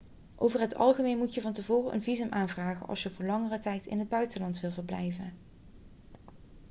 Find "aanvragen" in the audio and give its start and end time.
2.31-2.87